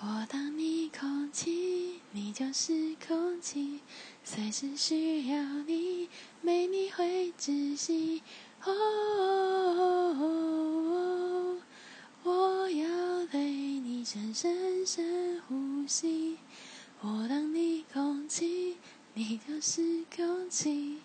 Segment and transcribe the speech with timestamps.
[0.00, 3.80] 我当你空气你就是空气
[4.22, 6.08] 随时需要你
[6.40, 8.22] 没你会窒息。
[8.62, 8.74] 哦
[12.22, 16.38] 我要对你深深深呼吸。
[17.00, 18.76] 我当你空气
[19.14, 20.98] 你就是空气。